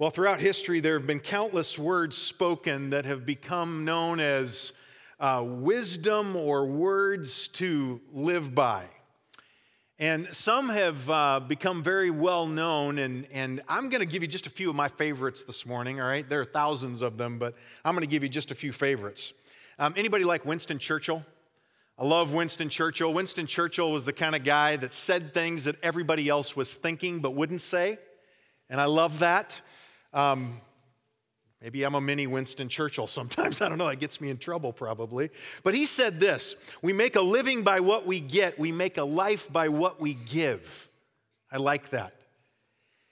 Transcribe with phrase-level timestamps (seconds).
[0.00, 4.72] Well, throughout history, there have been countless words spoken that have become known as
[5.18, 8.84] uh, wisdom or words to live by.
[9.98, 14.28] And some have uh, become very well known, and, and I'm going to give you
[14.28, 16.28] just a few of my favorites this morning, all right?
[16.28, 19.32] There are thousands of them, but I'm going to give you just a few favorites.
[19.80, 21.24] Um, anybody like Winston Churchill?
[21.98, 23.12] I love Winston Churchill.
[23.12, 27.18] Winston Churchill was the kind of guy that said things that everybody else was thinking
[27.18, 27.98] but wouldn't say,
[28.70, 29.60] and I love that.
[30.12, 30.60] Um,
[31.62, 33.60] Maybe I'm a mini Winston Churchill sometimes.
[33.62, 33.88] I don't know.
[33.88, 35.30] That gets me in trouble probably.
[35.62, 39.04] But he said this We make a living by what we get, we make a
[39.04, 40.88] life by what we give.
[41.50, 42.14] I like that.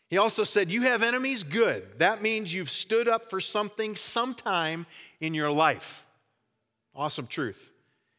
[0.09, 1.43] He also said, You have enemies?
[1.43, 1.99] Good.
[1.99, 4.87] That means you've stood up for something sometime
[5.21, 6.07] in your life.
[6.95, 7.73] Awesome truth.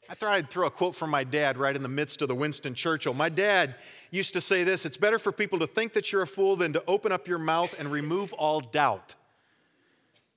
[0.10, 2.36] I thought I'd throw a quote from my dad right in the midst of the
[2.36, 3.14] Winston Churchill.
[3.14, 3.76] My dad
[4.10, 6.74] used to say this It's better for people to think that you're a fool than
[6.74, 9.16] to open up your mouth and remove all doubt.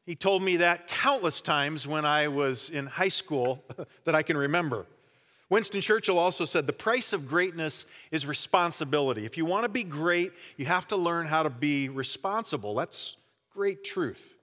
[0.06, 3.62] He told me that countless times when I was in high school
[4.04, 4.86] that I can remember.
[5.50, 9.24] Winston Churchill also said the price of greatness is responsibility.
[9.24, 12.74] If you want to be great, you have to learn how to be responsible.
[12.74, 13.16] That's
[13.52, 14.36] great truth.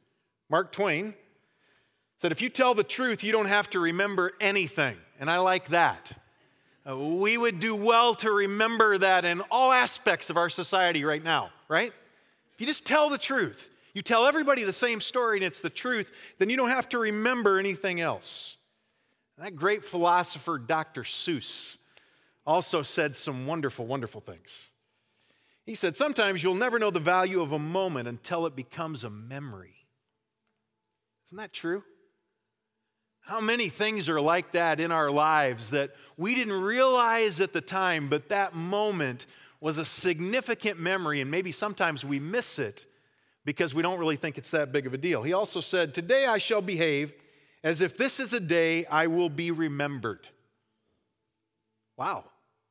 [0.49, 1.13] Mark Twain
[2.17, 4.97] said, if you tell the truth, you don't have to remember anything.
[5.19, 6.11] And I like that.
[6.87, 11.23] Uh, we would do well to remember that in all aspects of our society right
[11.23, 11.91] now, right?
[12.53, 15.69] If you just tell the truth, you tell everybody the same story and it's the
[15.69, 18.57] truth, then you don't have to remember anything else.
[19.37, 21.03] that great philosopher, Dr.
[21.03, 21.77] Seuss,
[22.45, 24.71] also said some wonderful, wonderful things.
[25.65, 29.09] He said, Sometimes you'll never know the value of a moment until it becomes a
[29.09, 29.75] memory.
[31.27, 31.83] Isn't that true?
[33.28, 37.59] How many things are like that in our lives that we didn't realize at the
[37.59, 39.25] time, but that moment
[39.59, 42.86] was a significant memory, and maybe sometimes we miss it
[43.44, 45.23] because we don't really think it's that big of a deal.
[45.23, 47.11] He also said, Today I shall behave
[47.66, 50.25] as if this is a day I will be remembered.
[51.98, 52.23] Wow.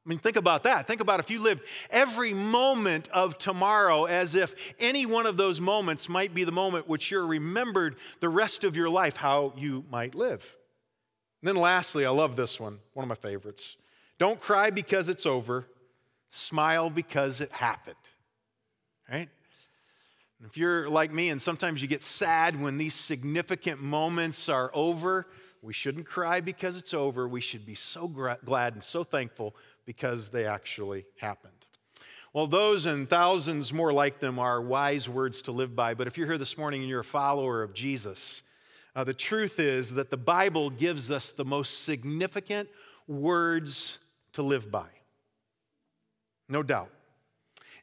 [0.06, 0.86] I mean, think about that.
[0.86, 5.60] Think about if you lived every moment of tomorrow as if any one of those
[5.60, 9.84] moments might be the moment which you're remembered the rest of your life, how you
[9.90, 10.56] might live.
[11.42, 13.76] And then, lastly, I love this one, one of my favorites.
[14.20, 15.66] Don't cry because it's over,
[16.28, 17.96] smile because it happened.
[19.10, 19.28] Right?
[20.44, 25.26] If you're like me and sometimes you get sad when these significant moments are over,
[25.62, 27.26] we shouldn't cry because it's over.
[27.26, 31.52] We should be so glad and so thankful because they actually happened.
[32.32, 35.94] Well, those and thousands more like them are wise words to live by.
[35.94, 38.42] But if you're here this morning and you're a follower of Jesus,
[38.94, 42.68] uh, the truth is that the Bible gives us the most significant
[43.06, 43.98] words
[44.34, 44.88] to live by.
[46.48, 46.90] No doubt.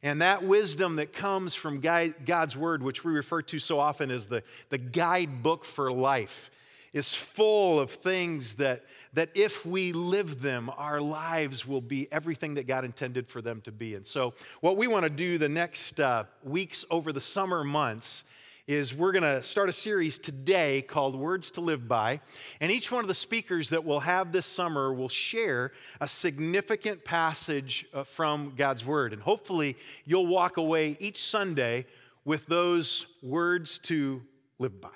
[0.04, 4.28] And that wisdom that comes from God's word, which we refer to so often as
[4.28, 6.52] the, the guidebook for life,
[6.92, 8.84] is full of things that,
[9.14, 13.62] that if we live them, our lives will be everything that God intended for them
[13.62, 13.96] to be.
[13.96, 18.24] And so, what we want to do the next uh, weeks over the summer months
[18.66, 22.22] is we're going to start a series today called Words to Live By.
[22.62, 27.04] And each one of the speakers that we'll have this summer will share a significant
[27.04, 29.12] passage uh, from God's Word.
[29.12, 31.86] And hopefully, you'll walk away each Sunday
[32.26, 34.22] with those words to
[34.60, 34.90] live by.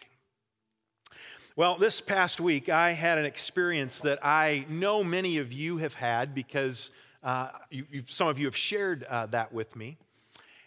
[1.58, 5.96] Well, this past week, I had an experience that I know many of you have
[5.96, 6.92] had because
[7.24, 9.98] uh, you, you, some of you have shared uh, that with me.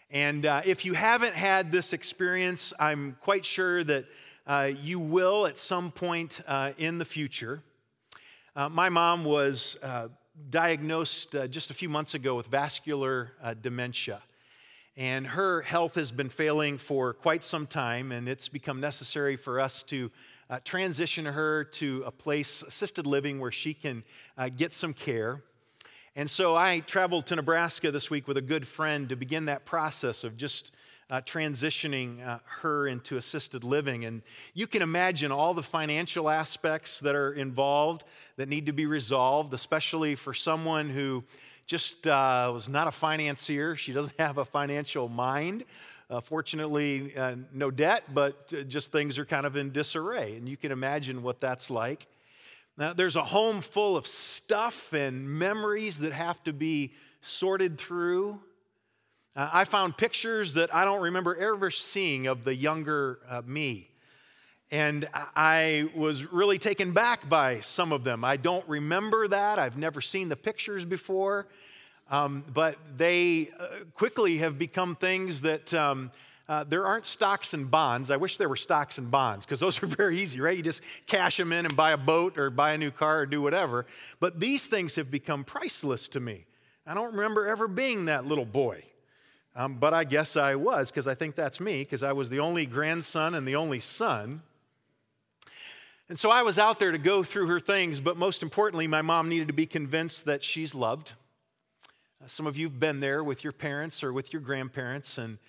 [0.09, 4.03] And uh, if you haven't had this experience, I'm quite sure that
[4.45, 7.63] uh, you will at some point uh, in the future.
[8.53, 9.77] Uh, my mom was
[10.49, 13.31] diagnosed just a few months ago with vascular
[13.61, 14.21] dementia.
[14.97, 19.61] And her health has been failing for quite some time, and it's become necessary for
[19.61, 20.11] us to
[20.59, 24.03] transition her to a place, assisted living, where she can
[24.57, 25.41] get some care.
[26.15, 29.65] And so I traveled to Nebraska this week with a good friend to begin that
[29.65, 30.71] process of just
[31.11, 34.05] uh, transitioning uh, her into assisted living.
[34.05, 34.21] And
[34.53, 38.05] you can imagine all the financial aspects that are involved
[38.37, 41.23] that need to be resolved, especially for someone who
[41.65, 43.75] just uh, was not a financier.
[43.75, 45.65] She doesn't have a financial mind.
[46.11, 50.35] Uh, fortunately, uh, no debt, but uh, just things are kind of in disarray.
[50.35, 52.05] And you can imagine what that's like.
[52.77, 56.91] Now, there's a home full of stuff and memories that have to be
[57.21, 58.41] sorted through.
[59.37, 63.89] Uh, I found pictures that I don't remember ever seeing of the younger uh, me.
[64.69, 68.25] And I was really taken back by some of them.
[68.25, 69.59] I don't remember that.
[69.59, 71.47] I've never seen the pictures before.
[72.11, 76.11] Um, but they uh, quickly have become things that um,
[76.49, 78.11] uh, there aren't stocks and bonds.
[78.11, 80.57] I wish there were stocks and bonds because those are very easy, right?
[80.57, 83.25] You just cash them in and buy a boat or buy a new car or
[83.25, 83.85] do whatever.
[84.19, 86.45] But these things have become priceless to me.
[86.85, 88.83] I don't remember ever being that little boy.
[89.55, 92.39] Um, but I guess I was because I think that's me because I was the
[92.41, 94.41] only grandson and the only son.
[96.09, 99.01] And so I was out there to go through her things, but most importantly, my
[99.01, 101.13] mom needed to be convinced that she's loved.
[102.21, 105.39] Uh, some of you have been there with your parents or with your grandparents, and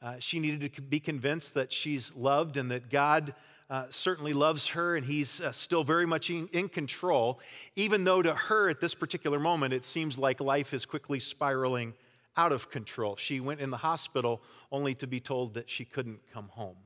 [0.00, 3.34] uh, she needed to be convinced that she's loved and that God
[3.68, 7.38] uh, certainly loves her and He's uh, still very much in, in, control,
[7.74, 11.92] even though to her at this particular moment it seems like life is quickly spiraling
[12.36, 13.16] out of control.
[13.16, 14.40] She went in the hospital
[14.70, 16.76] only to be told that she couldn't come home.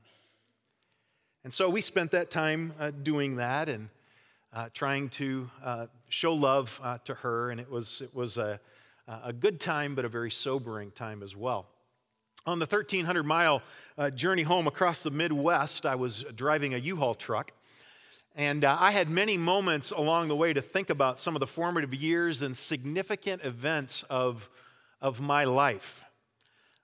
[1.45, 3.89] And so we spent that time uh, doing that and
[4.51, 5.49] uh, trying to
[6.09, 8.59] show love to her, and it was, it was a,
[9.07, 11.67] a good time, but a very sobering time as well.
[12.45, 13.61] On the 1,300 mile
[13.97, 17.51] uh, journey home across the Midwest, I was driving a U Haul truck.
[18.35, 21.47] And uh, I had many moments along the way to think about some of the
[21.47, 24.49] formative years and significant events of,
[25.01, 26.03] of my life.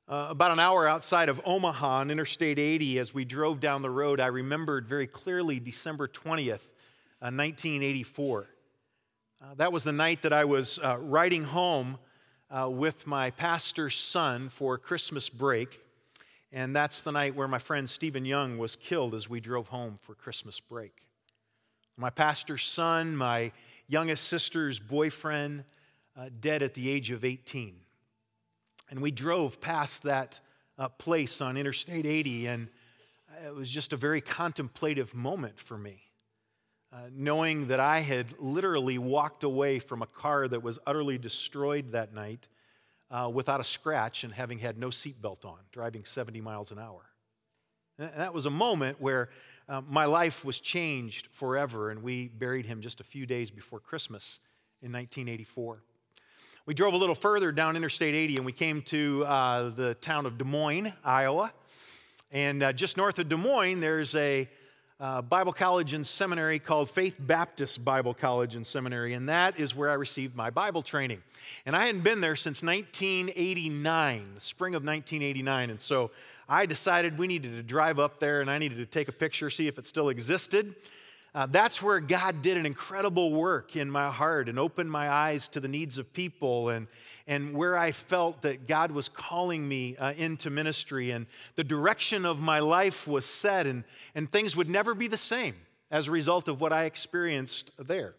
[0.10, 3.90] Uh, about an hour outside of Omaha on Interstate 80, as we drove down the
[3.90, 6.72] road, I remembered very clearly December 20th,
[7.20, 8.42] 1984.
[9.42, 11.98] Uh, uh, that was the night that I was uh, riding home
[12.53, 15.81] uh, with my pastor's son for Christmas break.
[16.51, 19.97] And that's the night where my friend Stephen Young was killed as we drove home
[20.03, 20.95] for Christmas break.
[21.97, 23.51] My pastor's son, my
[23.88, 25.63] youngest sister's boyfriend,
[26.15, 27.75] uh, dead at the age of 18.
[28.91, 30.39] And we drove past that
[30.77, 32.67] uh, place on Interstate 80, and
[33.44, 36.01] it was just a very contemplative moment for me.
[36.94, 41.94] Uh, knowing that I had literally walked away from a car that was utterly destroyed
[41.94, 42.48] that night
[43.10, 47.01] uh, without a scratch and having had no seatbelt on, driving 70 miles an hour.
[47.98, 49.30] And that was a moment where
[49.68, 53.80] uh, my life was changed forever, and we buried him just a few days before
[53.80, 54.39] Christmas
[54.84, 55.81] in 1984.
[56.68, 60.28] We drove a little further down Interstate 80 and we came to uh, the town
[60.28, 61.51] of Des Moines, Iowa.
[62.31, 64.48] And uh, just north of Des Moines, there's a
[65.03, 69.75] uh, Bible college and seminary called Faith Baptist Bible College and Seminary, and that is
[69.75, 71.21] where I received my Bible training.
[71.65, 75.71] And I hadn't been there since 1989, the spring of 1989.
[75.71, 76.11] And so
[76.47, 79.50] I decided we needed to drive up there and I needed to take a picture,
[79.50, 80.73] see if it still existed.
[81.35, 85.47] Uh, that's where God did an incredible work in my heart and opened my eyes
[85.50, 86.88] to the needs of people and,
[87.25, 91.09] and where I felt that God was calling me uh, into ministry.
[91.09, 91.25] And
[91.56, 93.83] the direction of my life was set, and,
[94.13, 95.56] and things would never be the same
[95.89, 98.13] as a result of what I experienced there.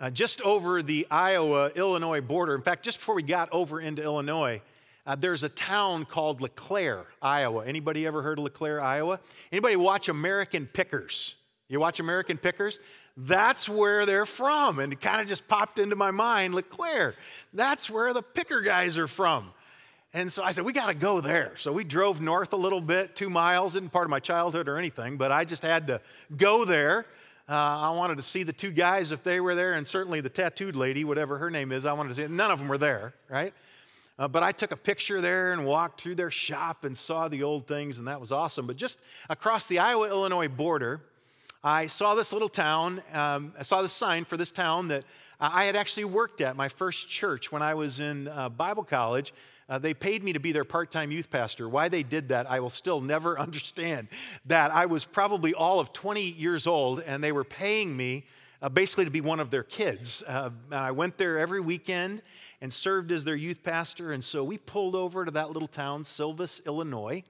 [0.00, 4.02] Uh, just over the Iowa Illinois border, in fact, just before we got over into
[4.02, 4.62] Illinois,
[5.04, 7.66] uh, there's a town called LeClaire, Iowa.
[7.66, 9.20] Anybody ever heard of LeClaire, Iowa?
[9.52, 11.34] Anybody watch American Pickers?
[11.68, 12.80] You watch American Pickers?
[13.16, 14.78] That's where they're from.
[14.78, 17.14] And it kind of just popped into my mind, LeClaire.
[17.52, 19.52] That's where the picker guys are from.
[20.14, 21.52] And so I said, we got to go there.
[21.56, 24.78] So we drove north a little bit, two miles, isn't part of my childhood or
[24.78, 26.00] anything, but I just had to
[26.34, 27.04] go there.
[27.46, 30.30] Uh, I wanted to see the two guys if they were there, and certainly the
[30.30, 32.26] tattooed lady, whatever her name is, I wanted to see.
[32.26, 33.52] None of them were there, right?
[34.18, 37.42] Uh, but I took a picture there and walked through their shop and saw the
[37.42, 38.66] old things, and that was awesome.
[38.66, 38.98] But just
[39.28, 41.02] across the Iowa Illinois border,
[41.62, 43.02] I saw this little town.
[43.12, 45.04] Um, I saw the sign for this town that
[45.40, 49.34] I had actually worked at, my first church when I was in uh, Bible college.
[49.68, 51.68] Uh, they paid me to be their part time youth pastor.
[51.68, 54.06] Why they did that, I will still never understand.
[54.46, 58.24] That I was probably all of 20 years old, and they were paying me
[58.62, 60.22] uh, basically to be one of their kids.
[60.28, 62.22] Uh, I went there every weekend
[62.60, 64.12] and served as their youth pastor.
[64.12, 67.24] And so we pulled over to that little town, Silvis, Illinois,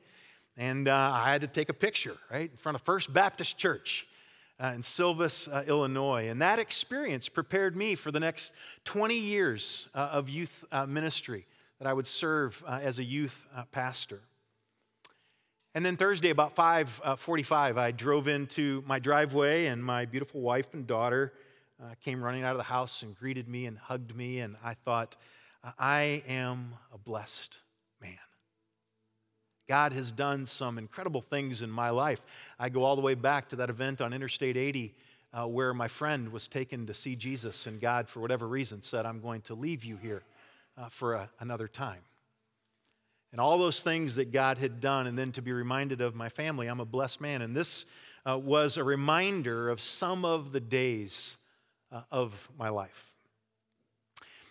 [0.59, 4.07] and uh, I had to take a picture, right, in front of First Baptist Church
[4.63, 6.29] uh, in Silvis, uh, Illinois.
[6.29, 8.53] And that experience prepared me for the next
[8.85, 11.47] 20 years uh, of youth uh, ministry
[11.79, 14.21] that I would serve uh, as a youth uh, pastor.
[15.75, 20.87] And then Thursday, about 5:45, I drove into my driveway, and my beautiful wife and
[20.87, 21.33] daughter
[22.03, 24.41] came running out of the house and greeted me and hugged me.
[24.41, 25.17] And I thought,
[25.79, 27.61] I am a blessed
[29.69, 32.21] God has done some incredible things in my life.
[32.59, 34.95] I go all the way back to that event on Interstate 80
[35.33, 39.05] uh, where my friend was taken to see Jesus, and God, for whatever reason, said,
[39.05, 40.23] I'm going to leave you here
[40.77, 42.01] uh, for a, another time.
[43.31, 46.31] And all those things that God had done, and then to be reminded of my
[46.31, 47.43] family, I'm a blessed man.
[47.43, 47.85] And this
[48.27, 51.37] uh, was a reminder of some of the days
[51.93, 53.13] uh, of my life.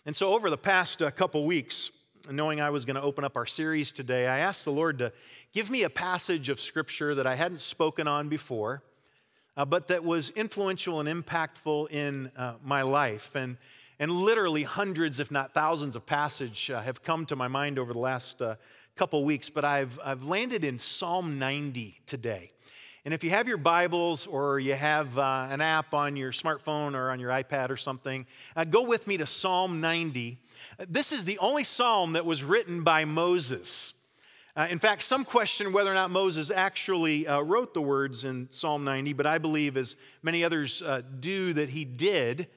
[0.06, 1.92] And so, over the past uh, couple weeks,
[2.30, 5.12] knowing I was going to open up our series today, I asked the Lord to
[5.54, 8.84] give me a passage of Scripture that I hadn't spoken on before,
[9.56, 13.36] uh, but that was influential and impactful in uh, my life.
[13.36, 13.58] And,
[14.00, 17.94] and literally hundreds, if not thousands, of passages uh, have come to my mind over
[17.94, 18.56] the last uh,
[18.96, 22.52] couple weeks, but I've, I've landed in Psalm 90 today.
[23.06, 26.94] And if you have your Bibles or you have uh, an app on your smartphone
[26.94, 30.38] or on your iPad or something, uh, go with me to Psalm 90.
[30.88, 33.94] This is the only psalm that was written by Moses.
[34.56, 38.48] Uh, in fact, some question whether or not Moses actually uh, wrote the words in
[38.50, 42.48] Psalm 90, but I believe, as many others uh, do, that he did.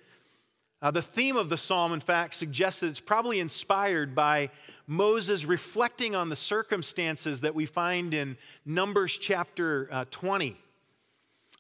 [0.80, 4.48] Uh, the theme of the psalm, in fact, suggests that it's probably inspired by
[4.86, 10.56] Moses reflecting on the circumstances that we find in Numbers chapter uh, 20.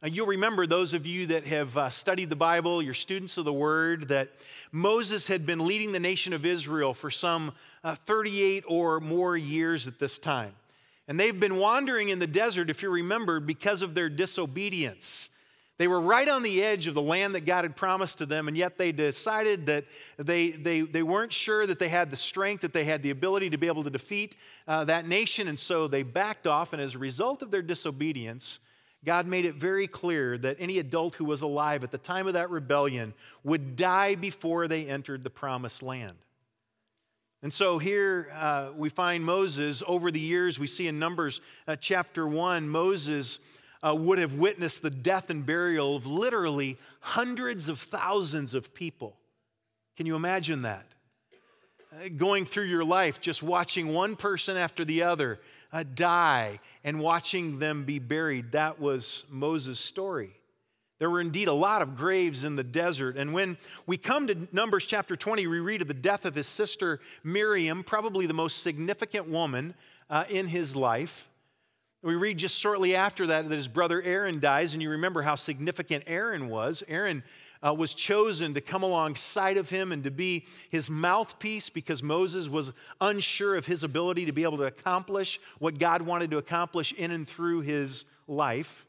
[0.02, 3.52] You'll remember, those of you that have uh, studied the Bible, you're students of the
[3.52, 4.30] Word, that
[4.72, 7.52] Moses had been leading the nation of Israel for some
[7.84, 10.54] uh, 38 or more years at this time.
[11.06, 15.28] And they've been wandering in the desert, if you remember, because of their disobedience.
[15.76, 18.48] They were right on the edge of the land that God had promised to them,
[18.48, 19.84] and yet they decided that
[20.16, 23.50] they, they, they weren't sure that they had the strength, that they had the ability
[23.50, 24.34] to be able to defeat
[24.66, 26.72] uh, that nation, and so they backed off.
[26.72, 28.60] And as a result of their disobedience,
[29.04, 32.34] God made it very clear that any adult who was alive at the time of
[32.34, 36.16] that rebellion would die before they entered the promised land.
[37.42, 41.76] And so here uh, we find Moses, over the years, we see in Numbers uh,
[41.76, 43.38] chapter 1, Moses
[43.82, 49.16] uh, would have witnessed the death and burial of literally hundreds of thousands of people.
[49.96, 50.86] Can you imagine that?
[52.16, 55.40] Going through your life, just watching one person after the other
[55.72, 58.52] uh, die and watching them be buried.
[58.52, 60.30] That was Moses' story.
[61.00, 63.16] There were indeed a lot of graves in the desert.
[63.16, 63.56] And when
[63.86, 67.82] we come to Numbers chapter 20, we read of the death of his sister Miriam,
[67.82, 69.74] probably the most significant woman
[70.08, 71.26] uh, in his life.
[72.02, 75.34] We read just shortly after that that his brother Aaron dies, and you remember how
[75.34, 76.82] significant Aaron was.
[76.86, 77.22] Aaron
[77.66, 82.48] uh, was chosen to come alongside of him and to be his mouthpiece because Moses
[82.48, 86.92] was unsure of his ability to be able to accomplish what God wanted to accomplish
[86.92, 88.86] in and through his life.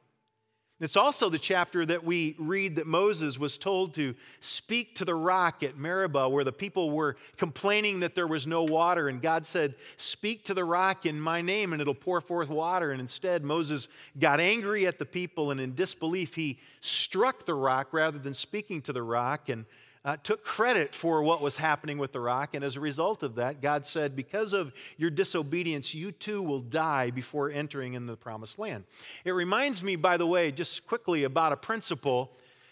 [0.81, 5.13] It's also the chapter that we read that Moses was told to speak to the
[5.13, 9.07] rock at Meribah, where the people were complaining that there was no water.
[9.07, 12.89] And God said, Speak to the rock in my name, and it'll pour forth water.
[12.89, 17.89] And instead, Moses got angry at the people, and in disbelief, he struck the rock
[17.93, 19.49] rather than speaking to the rock.
[19.49, 19.65] And
[20.03, 22.55] uh, took credit for what was happening with the rock.
[22.55, 26.61] And as a result of that, God said, Because of your disobedience, you too will
[26.61, 28.85] die before entering in the promised land.
[29.25, 32.31] It reminds me, by the way, just quickly about a principle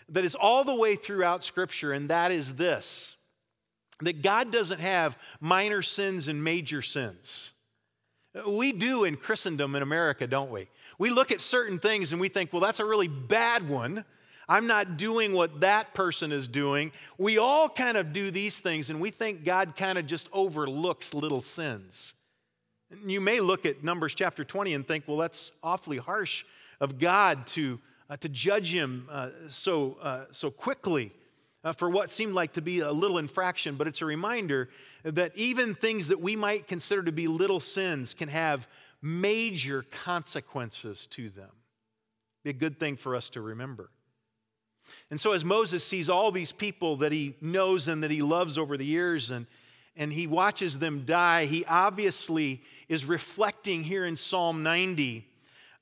[0.10, 3.16] that is all the way throughout Scripture, and that is this
[4.02, 7.52] that God doesn't have minor sins and major sins.
[8.48, 10.70] We do in Christendom in America, don't we?
[10.98, 14.06] We look at certain things and we think, well, that's a really bad one.
[14.50, 16.92] I'm not doing what that person is doing.
[17.20, 21.14] We all kind of do these things, and we think God kind of just overlooks
[21.14, 22.16] little sins.
[23.06, 26.46] You may look at Numbers chapter 20 and think, well, that's awfully harsh
[26.82, 27.80] of God to,
[28.10, 31.12] uh, to judge him uh, so, uh, so quickly
[31.64, 33.76] uh, for what seemed like to be a little infraction.
[33.76, 34.70] But it's a reminder
[35.04, 38.68] that even things that we might consider to be little sins can have
[39.00, 41.52] major consequences to them.
[42.44, 43.92] Be a good thing for us to remember.
[45.10, 48.58] And so, as Moses sees all these people that he knows and that he loves
[48.58, 49.48] over the years, and,
[49.96, 55.28] and he watches them die, he obviously is reflecting here in Psalm 90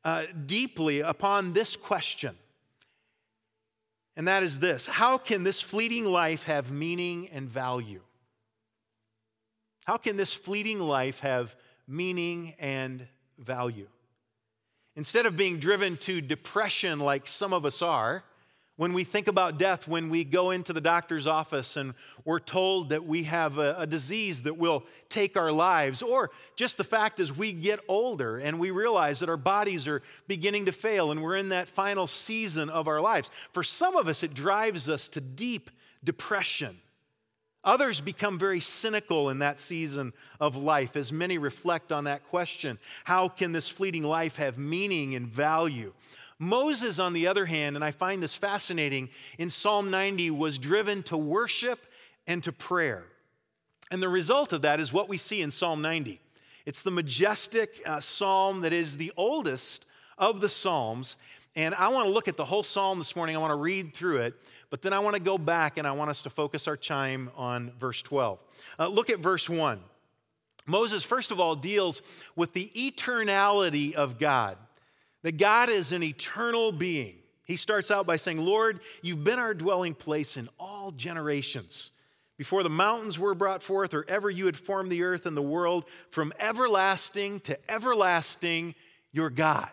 [0.04, 2.36] uh, deeply upon this question.
[4.16, 8.02] And that is this How can this fleeting life have meaning and value?
[9.86, 11.56] How can this fleeting life have
[11.88, 13.88] meaning and value?
[14.98, 18.24] Instead of being driven to depression like some of us are,
[18.78, 22.90] when we think about death, when we go into the doctor's office and we're told
[22.90, 27.20] that we have a, a, disease that will take our lives, or just the fact
[27.20, 31.24] is we get older and we realize that our bodies are beginning to fail and
[31.24, 33.32] we're in that final season of our lives.
[33.52, 35.72] For some of us, it drives us to deep
[36.04, 36.78] depression.
[37.64, 42.78] Others become very cynical in that season of life as many reflect on that question
[43.04, 45.94] how can this fleeting life have meaning and value?
[46.40, 51.04] Moses, on the other hand, and I find this fascinating, in Psalm 90 was driven
[51.04, 51.86] to worship
[52.28, 53.04] and to prayer.
[53.90, 56.20] And the result of that is what we see in Psalm 90.
[56.66, 59.86] It's the majestic uh, psalm that is the oldest
[60.18, 61.16] of the psalms.
[61.56, 63.36] And I want to look at the whole psalm this morning.
[63.36, 64.36] I want to read through it,
[64.70, 67.32] but then I want to go back and I want us to focus our time
[67.36, 68.40] on verse 12.
[68.78, 69.80] Uh, look at verse 1.
[70.66, 72.02] Moses, first of all, deals
[72.36, 74.58] with the eternality of God,
[75.28, 77.18] that God is an eternal being.
[77.44, 81.92] He starts out by saying, Lord, you've been our dwelling place in all generations.
[82.38, 85.42] Before the mountains were brought forth, or ever you had formed the earth and the
[85.42, 88.74] world, from everlasting to everlasting,
[89.12, 89.68] you're God.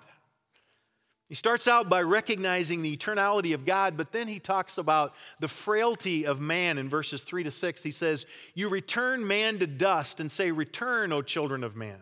[1.29, 5.47] He starts out by recognizing the eternality of God, but then he talks about the
[5.47, 7.81] frailty of man in verses 3 to 6.
[7.81, 12.01] He says, You return man to dust and say, Return, O children of man.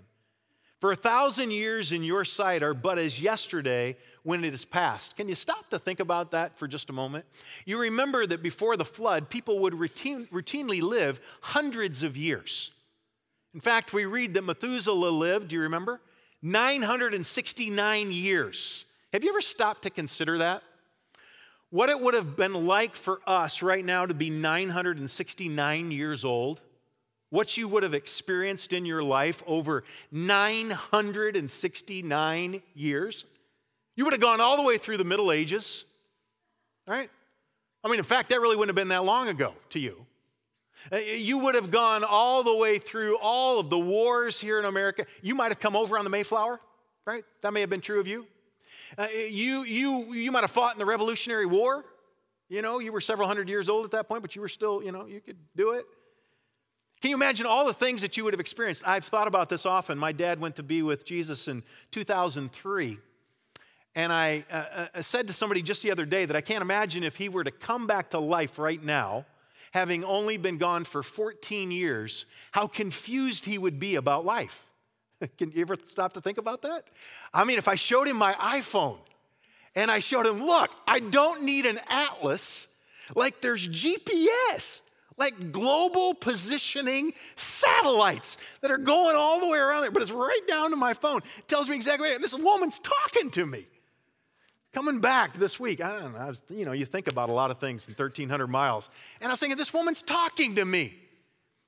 [0.83, 5.15] For a thousand years in your sight are but as yesterday when it is past.
[5.15, 7.25] Can you stop to think about that for just a moment?
[7.65, 12.73] You remember that before the flood, people would routine, routinely live hundreds of years.
[13.55, 16.01] In fact, we read that Methuselah lived, do you remember?
[16.43, 18.85] 969 years.
[19.13, 20.65] Have you ever stopped to consider that?
[21.71, 26.61] What it would have been like for us right now to be 969 years old,
[27.33, 33.25] what you would have experienced in your life over 969 years.
[33.97, 35.87] You would have gone all the way through the Middle Ages,
[36.87, 37.09] right?
[37.83, 40.05] I mean, in fact, that really wouldn't have been that long ago to you.
[40.93, 44.67] Uh, you would have gone all the way through all of the wars here in
[44.67, 45.07] America.
[45.23, 46.61] You might have come over on the Mayflower,
[47.07, 47.25] right?
[47.41, 48.27] That may have been true of you.
[48.99, 51.83] Uh, you, you, you might have fought in the Revolutionary War.
[52.51, 54.83] You know, you were several hundred years old at that point, but you were still,
[54.83, 55.87] you know, you could do it.
[57.03, 58.87] Can you imagine all the things that you would have experienced?
[58.87, 59.99] I've thought about this often.
[59.99, 62.97] My dad went to be with Jesus in 2003.
[63.97, 66.63] And I uh, uh, uh, said to somebody just the other day that I can't
[66.63, 69.27] imagine if he were to come back to life right now,
[69.73, 74.65] having only been gone for 14 years, how confused he would be about life.
[75.39, 76.85] Can you ever stop to think about that?
[77.35, 78.99] I mean, if I showed him my iPhone
[79.75, 82.69] and I showed him, look, I don't need an atlas,
[83.17, 84.83] like there's GPS,
[85.17, 90.41] like global positioning satellites that are going all the way around it, but it's right
[90.49, 91.21] down to my phone.
[91.39, 93.67] It tells me exactly, and this woman's talking to me.
[94.73, 97.33] Coming back this week, I don't know, I was, you know, you think about a
[97.33, 98.89] lot of things in 1,300 miles,
[99.21, 100.97] and I was thinking, this woman's talking to me.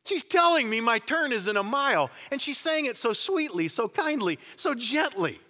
[0.07, 3.69] She's telling me my turn is in a mile, and she's saying it so sweetly,
[3.69, 5.41] so kindly, so gently.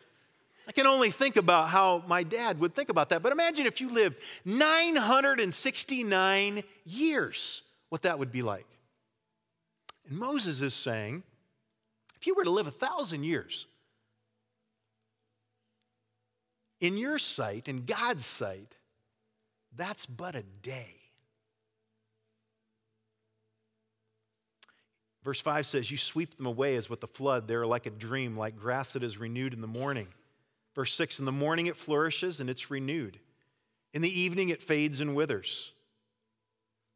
[0.66, 3.22] I can only think about how my dad would think about that.
[3.22, 7.62] But imagine if you lived 969 years,
[7.94, 8.66] what that would be like.
[10.08, 11.22] And Moses is saying,
[12.16, 13.68] if you were to live a thousand years,
[16.80, 18.74] in your sight, in God's sight,
[19.76, 20.96] that's but a day.
[25.22, 27.46] Verse 5 says, You sweep them away as with the flood.
[27.46, 30.08] They are like a dream, like grass that is renewed in the morning.
[30.74, 33.20] Verse 6 In the morning it flourishes and it's renewed.
[33.92, 35.70] In the evening it fades and withers.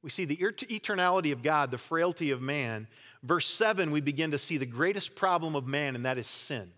[0.02, 2.86] We see the eternality of God, the frailty of man.
[3.22, 6.70] Verse 7, we begin to see the greatest problem of man, and that is sin.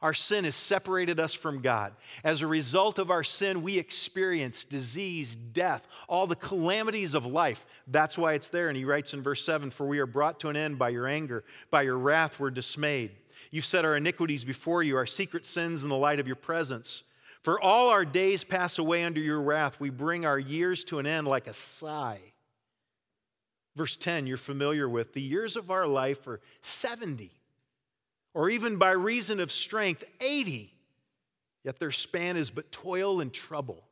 [0.00, 1.92] Our sin has separated us from God.
[2.22, 7.66] As a result of our sin, we experience disease, death, all the calamities of life.
[7.88, 8.68] That's why it's there.
[8.68, 11.08] And he writes in verse 7 For we are brought to an end by your
[11.08, 13.10] anger, by your wrath, we're dismayed.
[13.50, 17.02] You've set our iniquities before you, our secret sins in the light of your presence.
[17.40, 19.80] For all our days pass away under your wrath.
[19.80, 22.20] We bring our years to an end like a sigh.
[23.78, 25.14] Verse 10, you're familiar with.
[25.14, 27.30] The years of our life are 70
[28.34, 30.74] or even by reason of strength, 80.
[31.62, 33.84] Yet their span is but toil and trouble.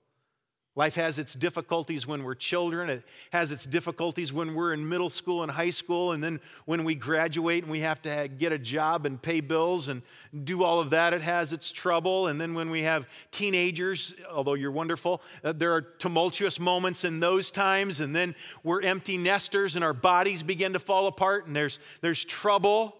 [0.77, 2.91] Life has its difficulties when we're children.
[2.91, 6.13] It has its difficulties when we're in middle school and high school.
[6.13, 9.89] And then when we graduate and we have to get a job and pay bills
[9.89, 10.03] and
[10.45, 12.27] do all of that, it has its trouble.
[12.27, 17.21] And then when we have teenagers, although you're wonderful, uh, there are tumultuous moments in
[17.21, 18.01] those times.
[18.01, 22.23] And then we're empty nesters and our bodies begin to fall apart and there's, there's
[22.23, 22.99] trouble.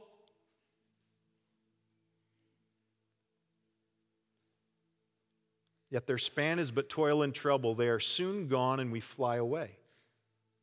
[5.91, 7.75] Yet their span is but toil and trouble.
[7.75, 9.79] They are soon gone and we fly away.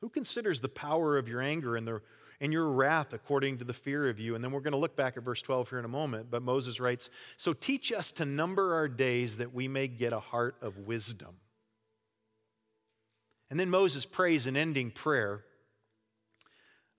[0.01, 2.01] Who considers the power of your anger and, the,
[2.41, 4.35] and your wrath according to the fear of you?
[4.35, 6.29] And then we're going to look back at verse 12 here in a moment.
[6.29, 10.19] But Moses writes So teach us to number our days that we may get a
[10.19, 11.37] heart of wisdom.
[13.49, 15.45] And then Moses prays an ending prayer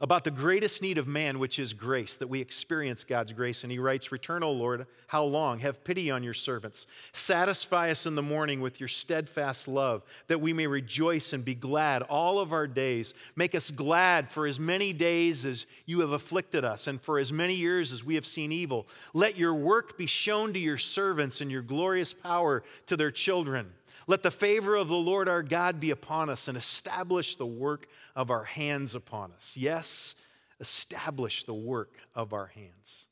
[0.05, 3.63] about the greatest need of man, which is grace, that we experience God's grace.
[3.63, 5.61] And he writes, Return, O Lord, how long?
[5.61, 6.87] Have pity on your servants.
[7.15, 11.55] Satisfy us in the morning with your steadfast love, that we may rejoice and be
[11.55, 13.15] glad all of our days.
[13.35, 17.33] Make us glad for as many days as you have afflicted us, and for as
[17.33, 18.87] many years as we have seen evil.
[19.15, 23.73] Let your work be shown to your servants, and your glorious power to their children.
[24.07, 27.87] Let the favor of the Lord our God be upon us and establish the work
[28.15, 29.57] of our hands upon us.
[29.57, 30.15] Yes,
[30.61, 33.07] establish the work of our hands.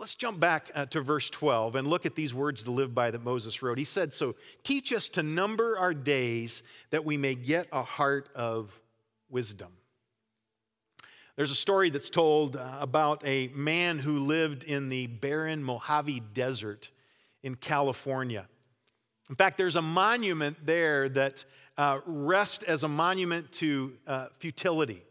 [0.00, 3.10] Let's jump back uh, to verse 12 and look at these words to live by
[3.10, 3.76] that Moses wrote.
[3.76, 8.30] He said, So teach us to number our days that we may get a heart
[8.34, 8.72] of
[9.28, 9.68] wisdom.
[11.36, 16.22] There's a story that's told uh, about a man who lived in the barren Mojave
[16.32, 16.90] Desert
[17.42, 18.46] in California.
[19.30, 21.44] In fact, there's a monument there that
[21.78, 25.04] uh, rests as a monument to uh, futility.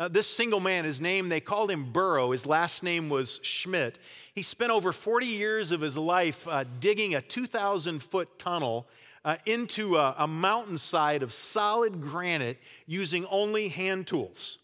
[0.00, 2.32] Uh, this single man, his name, they called him Burro.
[2.32, 4.00] His last name was Schmidt.
[4.34, 8.88] He spent over 40 years of his life uh, digging a 2,000 foot tunnel
[9.24, 14.58] uh, into a, a mountainside of solid granite using only hand tools.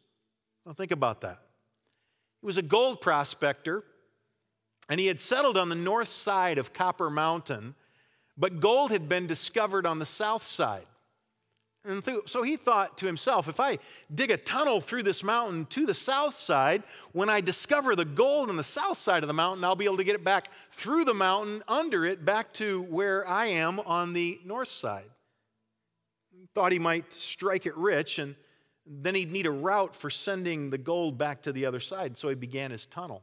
[0.65, 1.39] Now, think about that.
[2.41, 3.85] He was a gold prospector,
[4.89, 7.77] and he had settled on the north side of Copper Mountain,
[8.37, 10.87] but gold had been discovered on the south side.
[11.85, 13.79] And so he thought to himself, if I
[14.12, 18.51] dig a tunnel through this mountain to the south side, when I discover the gold
[18.51, 21.05] on the south side of the mountain, I'll be able to get it back through
[21.05, 25.09] the mountain, under it, back to where I am on the north side.
[26.55, 28.35] Thought he might strike it rich, and
[28.85, 32.29] then he'd need a route for sending the gold back to the other side, so
[32.29, 33.22] he began his tunnel.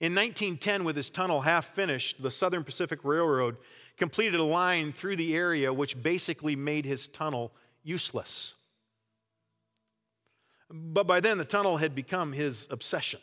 [0.00, 3.56] In 1910, with his tunnel half finished, the Southern Pacific Railroad
[3.96, 8.54] completed a line through the area which basically made his tunnel useless.
[10.70, 13.20] But by then, the tunnel had become his obsession.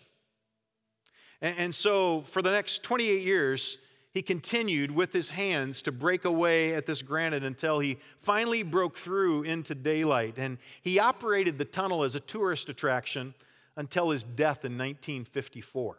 [1.41, 3.77] And, so, for the next 28 years,
[4.13, 8.95] he continued with his hands to break away at this granite until he finally broke
[8.95, 10.37] through into daylight.
[10.37, 13.33] And he operated the tunnel as a tourist attraction
[13.75, 15.97] until his death in 1954.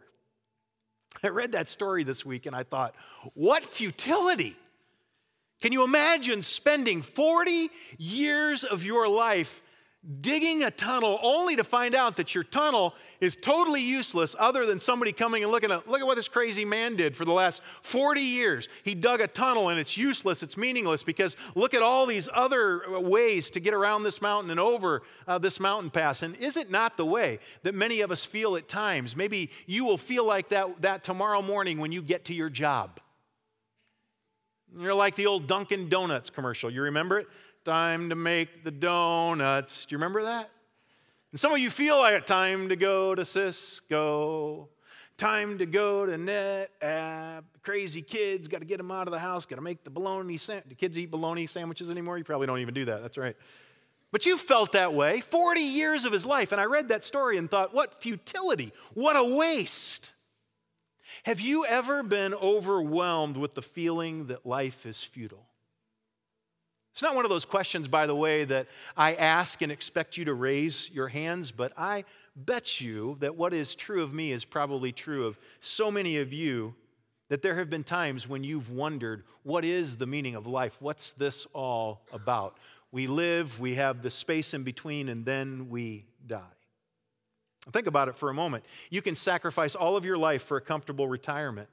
[1.23, 2.95] I read that story this week and I thought,
[3.33, 4.55] what futility!
[5.65, 9.63] Can you imagine spending 40 years of your life
[10.21, 14.79] digging a tunnel only to find out that your tunnel is totally useless other than
[14.79, 17.63] somebody coming and looking at look at what this crazy man did for the last
[17.81, 18.67] 40 years.
[18.83, 22.83] He dug a tunnel and it's useless it's meaningless because look at all these other
[22.99, 26.21] ways to get around this mountain and over uh, this mountain pass.
[26.21, 29.15] And is it not the way that many of us feel at times?
[29.15, 32.99] Maybe you will feel like that, that tomorrow morning when you get to your job
[34.77, 36.69] you're like the old Dunkin' Donuts commercial.
[36.69, 37.27] You remember it?
[37.63, 39.85] Time to make the donuts.
[39.85, 40.49] Do you remember that?
[41.31, 42.25] And some of you feel like.
[42.25, 44.69] Time to go to Cisco.
[45.17, 47.43] Time to go to NetApp.
[47.61, 50.37] Crazy kids, got to get them out of the house, got to make the bologna
[50.37, 50.69] sandwich.
[50.69, 52.17] Do kids eat bologna sandwiches anymore?
[52.17, 53.01] You probably don't even do that.
[53.01, 53.35] That's right.
[54.11, 56.51] But you felt that way 40 years of his life.
[56.51, 60.11] And I read that story and thought, what futility, what a waste.
[61.25, 65.47] Have you ever been overwhelmed with the feeling that life is futile?
[66.93, 70.25] It's not one of those questions, by the way, that I ask and expect you
[70.25, 72.03] to raise your hands, but I
[72.35, 76.31] bet you that what is true of me is probably true of so many of
[76.31, 76.75] you
[77.29, 80.77] that there have been times when you've wondered, what is the meaning of life?
[80.79, 82.59] What's this all about?
[82.91, 86.54] We live, we have the space in between, and then we die.
[87.71, 88.63] Think about it for a moment.
[88.89, 91.67] You can sacrifice all of your life for a comfortable retirement,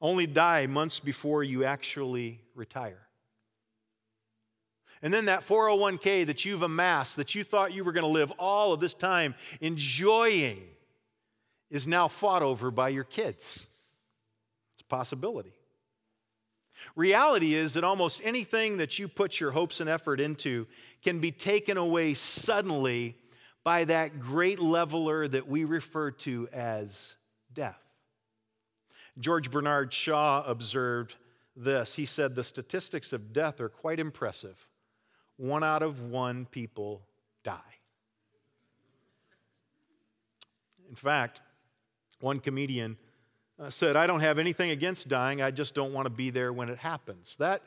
[0.00, 3.00] only die months before you actually retire.
[5.02, 8.30] And then that 401k that you've amassed, that you thought you were going to live
[8.38, 10.62] all of this time enjoying,
[11.70, 13.66] is now fought over by your kids.
[14.74, 15.52] It's a possibility.
[16.96, 20.66] Reality is that almost anything that you put your hopes and effort into
[21.02, 23.16] can be taken away suddenly
[23.64, 27.16] by that great leveler that we refer to as
[27.52, 27.80] death.
[29.18, 31.16] George Bernard Shaw observed
[31.56, 31.96] this.
[31.96, 34.66] He said, The statistics of death are quite impressive.
[35.36, 37.02] One out of one people
[37.42, 37.60] die.
[40.88, 41.40] In fact,
[42.20, 42.96] one comedian
[43.58, 46.52] uh, said, I don't have anything against dying, I just don't want to be there
[46.52, 47.36] when it happens.
[47.36, 47.62] That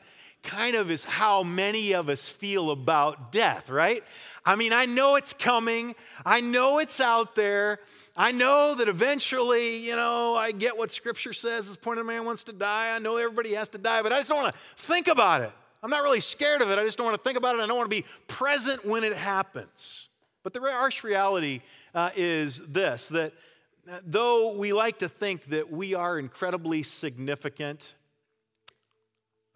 [0.48, 4.02] kind of is how many of us feel about death, right?
[4.46, 7.80] I mean, I know it's coming, I know it's out there.
[8.16, 12.24] I know that eventually, you know, I get what Scripture says: "This point of man
[12.24, 14.82] wants to die." I know everybody has to die, but I just don't want to
[14.82, 15.52] think about it.
[15.82, 16.78] I'm not really scared of it.
[16.78, 17.60] I just don't want to think about it.
[17.60, 20.08] I don't want to be present when it happens.
[20.42, 21.60] But the harsh reality
[21.94, 23.34] uh, is this: that
[23.88, 27.94] uh, though we like to think that we are incredibly significant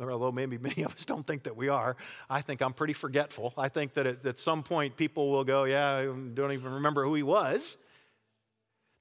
[0.00, 1.96] although maybe many of us don't think that we are,
[2.28, 3.54] I think I'm pretty forgetful.
[3.56, 7.04] I think that at, at some point people will go, Yeah, I don't even remember
[7.04, 7.76] who he was.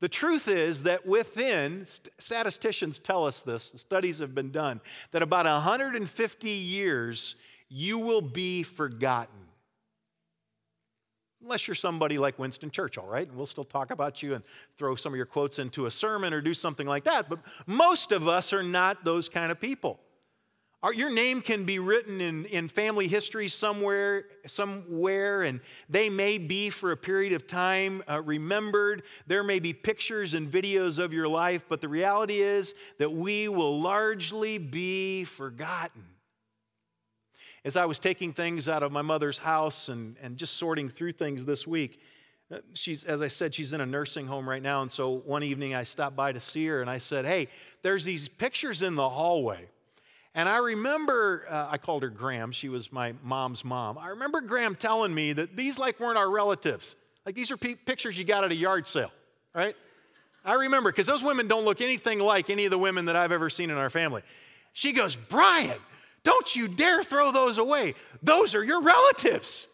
[0.02, 1.86] The truth is that within,
[2.18, 7.36] statisticians tell us this, studies have been done, that about 150 years
[7.70, 9.38] you will be forgotten.
[11.44, 13.28] Unless you're somebody like Winston Churchill, right?
[13.28, 14.44] And we'll still talk about you and
[14.76, 17.30] throw some of your quotes into a sermon or do something like that.
[17.30, 20.00] But most of us are not those kind of people.
[20.84, 26.40] Our, your name can be written in, in family history somewhere, somewhere, and they may
[26.40, 29.04] be for a period of time uh, remembered.
[29.28, 33.48] There may be pictures and videos of your life, but the reality is that we
[33.48, 36.04] will largely be forgotten
[37.64, 41.12] as I was taking things out of my mother's house and, and just sorting through
[41.12, 42.00] things this week,
[42.52, 44.82] uh, she's, as I said, she's in a nursing home right now.
[44.82, 47.48] And so one evening I stopped by to see her and I said, Hey,
[47.84, 49.68] there's these pictures in the hallway.
[50.34, 52.52] And I remember, uh, I called her Gram.
[52.52, 53.98] She was my mom's mom.
[53.98, 56.96] I remember Gram telling me that these like weren't our relatives.
[57.26, 59.12] Like these are p- pictures you got at a yard sale,
[59.54, 59.76] right?
[60.44, 63.32] I remember because those women don't look anything like any of the women that I've
[63.32, 64.24] ever seen in our family.
[64.74, 65.78] She goes, Brian,
[66.24, 67.96] don't you dare throw those away.
[68.24, 69.68] Those are your relatives.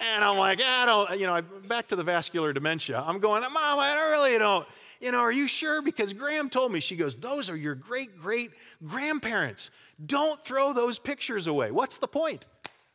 [0.00, 3.02] And I'm like, I don't, you know, back to the vascular dementia.
[3.06, 4.66] I'm going, Mom, I really don't,
[5.02, 5.82] you know, are you sure?
[5.82, 8.52] Because Gram told me, she goes, those are your great great
[8.86, 9.70] grandparents.
[10.04, 11.70] Don't throw those pictures away.
[11.70, 12.46] What's the point?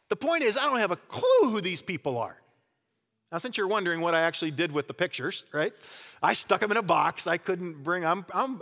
[0.09, 2.37] The point is, I don't have a clue who these people are.
[3.31, 5.73] Now, since you're wondering what I actually did with the pictures, right?
[6.23, 7.27] I stuck them in a box.
[7.27, 8.55] I couldn't bring, I'm, I'm,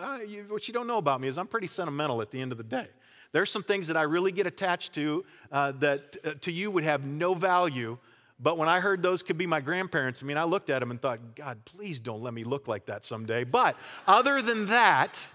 [0.47, 2.63] what you don't know about me is I'm pretty sentimental at the end of the
[2.63, 2.87] day.
[3.31, 6.83] There's some things that I really get attached to uh, that uh, to you would
[6.83, 7.97] have no value.
[8.39, 10.91] But when I heard those could be my grandparents, I mean, I looked at them
[10.91, 13.45] and thought, God, please don't let me look like that someday.
[13.45, 15.25] But other than that,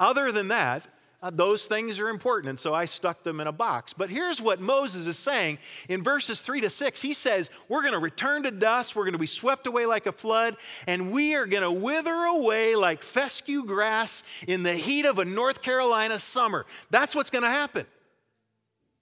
[0.00, 0.84] other than that,
[1.20, 2.50] uh, those things are important.
[2.50, 3.92] And so I stuck them in a box.
[3.92, 7.02] But here's what Moses is saying in verses three to six.
[7.02, 10.06] He says, We're going to return to dust, we're going to be swept away like
[10.06, 15.06] a flood, and we are going to wither away like fescue grass in the heat
[15.06, 16.66] of a North Carolina summer.
[16.90, 17.86] That's what's going to happen.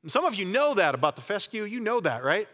[0.02, 1.64] And some of you know that about the fescue.
[1.64, 2.48] You know that, right?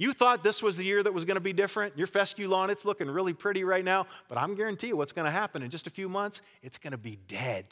[0.00, 1.98] You thought this was the year that was going to be different.
[1.98, 5.26] Your fescue lawn, it's looking really pretty right now, but I'm guarantee you what's going
[5.26, 7.66] to happen in just a few months, it's going to be dead.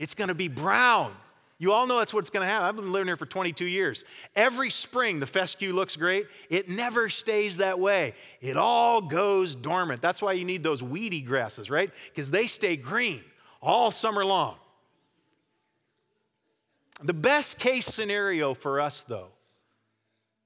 [0.00, 1.14] It's going to be brown.
[1.58, 2.66] You all know that's what's going to happen.
[2.66, 4.02] I've been living here for 22 years.
[4.34, 6.26] Every spring, the fescue looks great.
[6.50, 8.14] It never stays that way.
[8.40, 10.02] It all goes dormant.
[10.02, 11.92] That's why you need those weedy grasses, right?
[12.08, 13.22] Because they stay green
[13.62, 14.56] all summer long.
[17.04, 19.28] The best case scenario for us, though,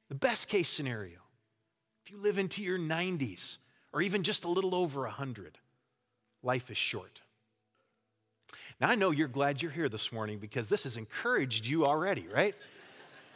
[0.09, 1.19] the best case scenario,
[2.05, 3.57] if you live into your 90s
[3.93, 5.59] or even just a little over 100,
[6.43, 7.23] life is short.
[8.81, 12.27] Now, I know you're glad you're here this morning because this has encouraged you already,
[12.33, 12.55] right?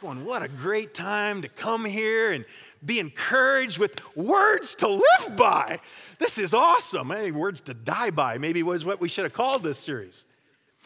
[0.01, 2.45] Going, what a great time to come here and
[2.83, 5.79] be encouraged with words to live by.
[6.19, 7.11] This is awesome.
[7.11, 10.25] I words to die by, maybe was what we should have called this series.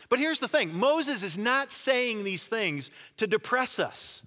[0.09, 4.24] But here's the thing Moses is not saying these things to depress us.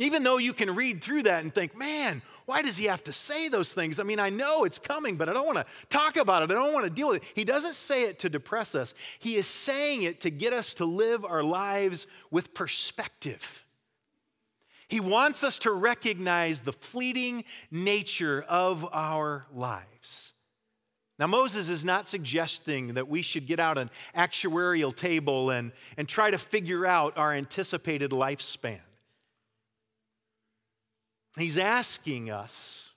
[0.00, 3.12] Even though you can read through that and think, man, why does he have to
[3.12, 4.00] say those things?
[4.00, 6.50] I mean, I know it's coming, but I don't want to talk about it.
[6.50, 7.28] I don't want to deal with it.
[7.34, 10.86] He doesn't say it to depress us, he is saying it to get us to
[10.86, 13.66] live our lives with perspective.
[14.88, 20.32] He wants us to recognize the fleeting nature of our lives.
[21.18, 26.08] Now, Moses is not suggesting that we should get out an actuarial table and, and
[26.08, 28.80] try to figure out our anticipated lifespan.
[31.36, 32.90] He's asking us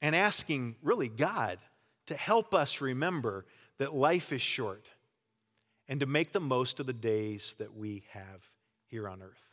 [0.00, 1.58] and asking really God
[2.06, 3.46] to help us remember
[3.78, 4.88] that life is short
[5.88, 8.42] and to make the most of the days that we have
[8.86, 9.48] here on earth.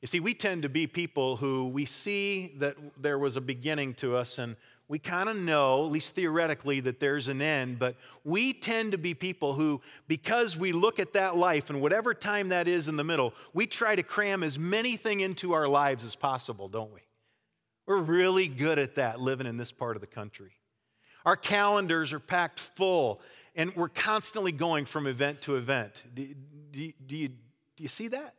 [0.00, 3.94] You see, we tend to be people who we see that there was a beginning
[3.94, 4.56] to us and
[4.90, 8.98] we kind of know, at least theoretically, that there's an end, but we tend to
[8.98, 12.96] be people who, because we look at that life and whatever time that is in
[12.96, 16.92] the middle, we try to cram as many things into our lives as possible, don't
[16.92, 17.02] we?
[17.86, 20.50] We're really good at that living in this part of the country.
[21.24, 23.20] Our calendars are packed full,
[23.54, 26.02] and we're constantly going from event to event.
[26.12, 26.34] Do,
[26.72, 27.36] do, do, you, do
[27.76, 28.34] you see that?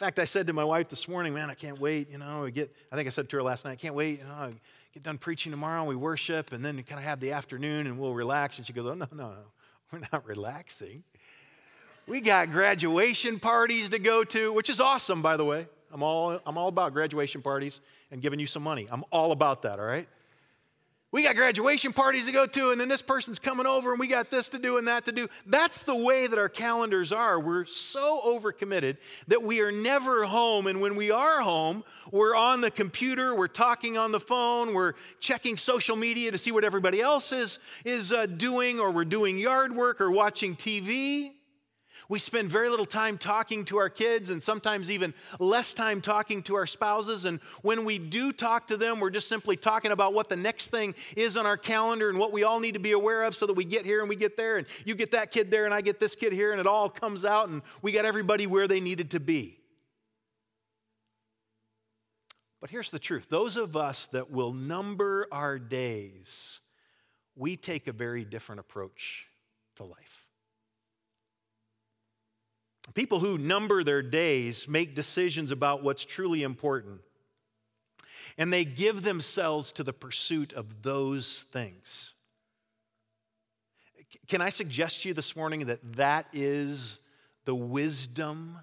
[0.00, 2.10] In fact, I said to my wife this morning, man, I can't wait.
[2.10, 4.20] You know, we get, I think I said to her last night, I can't wait.
[4.20, 4.50] You know,
[4.94, 7.98] get done preaching tomorrow and we worship and then kind of have the afternoon and
[7.98, 8.56] we'll relax.
[8.56, 9.36] And she goes, Oh, no, no, no.
[9.92, 11.02] We're not relaxing.
[12.06, 15.66] We got graduation parties to go to, which is awesome, by the way.
[15.92, 18.88] I'm all, I'm all about graduation parties and giving you some money.
[18.90, 20.08] I'm all about that, all right?
[21.12, 24.06] We got graduation parties to go to, and then this person's coming over, and we
[24.06, 25.28] got this to do and that to do.
[25.44, 27.40] That's the way that our calendars are.
[27.40, 28.96] We're so overcommitted
[29.26, 30.68] that we are never home.
[30.68, 34.92] And when we are home, we're on the computer, we're talking on the phone, we're
[35.18, 39.36] checking social media to see what everybody else is, is uh, doing, or we're doing
[39.36, 41.32] yard work or watching TV.
[42.10, 46.42] We spend very little time talking to our kids and sometimes even less time talking
[46.42, 47.24] to our spouses.
[47.24, 50.72] And when we do talk to them, we're just simply talking about what the next
[50.72, 53.46] thing is on our calendar and what we all need to be aware of so
[53.46, 54.56] that we get here and we get there.
[54.56, 56.90] And you get that kid there and I get this kid here, and it all
[56.90, 59.60] comes out and we got everybody where they needed to be.
[62.60, 66.58] But here's the truth those of us that will number our days,
[67.36, 69.26] we take a very different approach
[69.76, 70.19] to life.
[72.94, 77.00] People who number their days make decisions about what's truly important,
[78.36, 82.14] and they give themselves to the pursuit of those things.
[84.26, 86.98] Can I suggest to you this morning that that is
[87.44, 88.58] the wisdom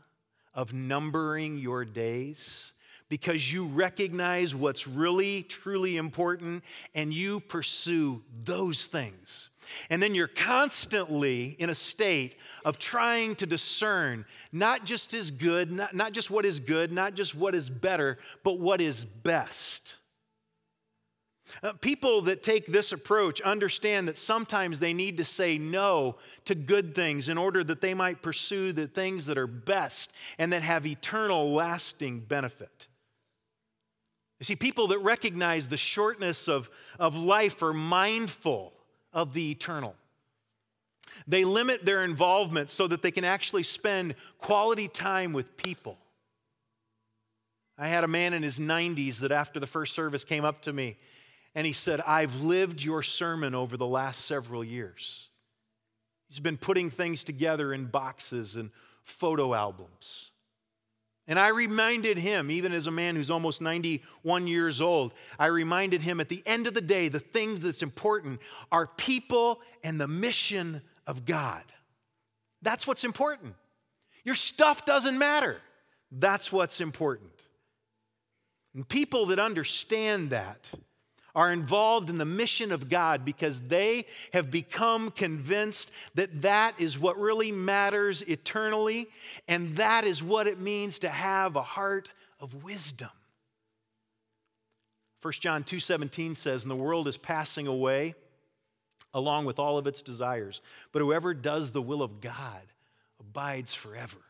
[0.54, 2.74] of numbering your days?
[3.10, 6.64] Because you recognize what's really, truly important
[6.94, 9.50] and you pursue those things.
[9.90, 15.72] And then you're constantly in a state of trying to discern not just is good,
[15.72, 19.96] not, not just what is good, not just what is better, but what is best.
[21.64, 26.54] Uh, people that take this approach understand that sometimes they need to say no to
[26.54, 30.62] good things in order that they might pursue the things that are best and that
[30.62, 32.88] have eternal, lasting benefit.
[34.40, 38.74] You see, people that recognize the shortness of, of life are mindful
[39.18, 39.96] of the eternal.
[41.28, 45.98] They limit their involvement so that they can actually spend quality time with people.
[47.80, 50.74] I had a man in his 90s that after the first service came up to
[50.74, 50.98] me
[51.56, 55.30] and he said, I've lived your sermon over the last several years.
[56.28, 58.70] He's been putting things together in boxes and
[59.04, 60.30] photo albums.
[61.28, 66.02] And I reminded him, even as a man who's almost 91 years old, I reminded
[66.02, 68.40] him at the end of the day, the things that's important
[68.72, 71.64] are people and the mission of God.
[72.62, 73.56] That's what's important.
[74.24, 75.58] Your stuff doesn't matter.
[76.12, 77.48] That's what's important.
[78.74, 80.72] And people that understand that
[81.38, 86.98] are involved in the mission of God because they have become convinced that that is
[86.98, 89.08] what really matters eternally,
[89.48, 93.12] and that is what it means to have a heart of wisdom.
[95.22, 98.16] 1 John 2:17 says, "And the world is passing away
[99.14, 102.74] along with all of its desires, but whoever does the will of God
[103.20, 104.26] abides forever."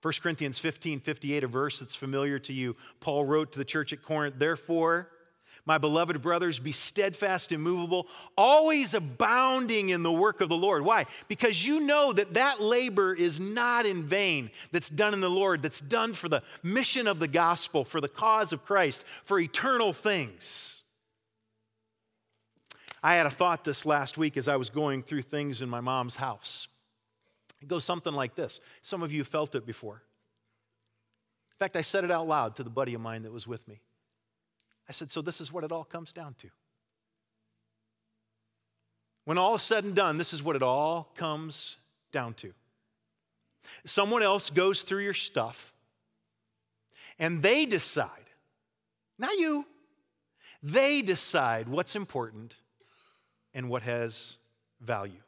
[0.00, 2.74] 1 Corinthians 15, 58, a verse that's familiar to you.
[3.00, 5.10] Paul wrote to the church at Corinth, Therefore,
[5.66, 10.84] my beloved brothers, be steadfast, and immovable, always abounding in the work of the Lord.
[10.84, 11.06] Why?
[11.26, 15.62] Because you know that that labor is not in vain that's done in the Lord,
[15.62, 19.94] that's done for the mission of the gospel, for the cause of Christ, for eternal
[19.94, 20.82] things.
[23.02, 25.80] I had a thought this last week as I was going through things in my
[25.80, 26.68] mom's house.
[27.62, 28.60] It goes something like this.
[28.82, 30.02] Some of you felt it before.
[31.52, 33.66] In fact, I said it out loud to the buddy of mine that was with
[33.68, 33.80] me.
[34.88, 36.48] I said, So this is what it all comes down to.
[39.24, 41.78] When all is said and done, this is what it all comes
[42.12, 42.52] down to.
[43.86, 45.72] Someone else goes through your stuff
[47.18, 48.08] and they decide,
[49.18, 49.64] not you,
[50.62, 52.56] they decide what's important
[53.54, 54.36] and what has
[54.80, 55.20] value.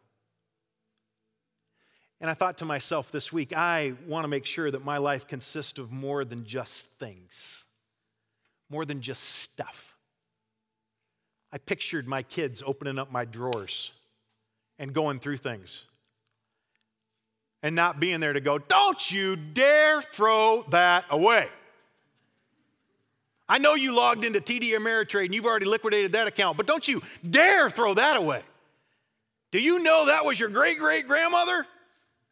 [2.20, 5.26] And I thought to myself this week, I want to make sure that my life
[5.26, 7.65] consists of more than just things
[8.70, 9.94] more than just stuff.
[11.52, 13.90] I pictured my kids opening up my drawers
[14.78, 15.84] and going through things
[17.62, 21.48] and not being there to go, don't you dare throw that away.
[23.48, 26.86] I know you logged into TD Ameritrade and you've already liquidated that account, but don't
[26.86, 28.42] you dare throw that away.
[29.52, 31.66] Do you know that was your great great grandmother?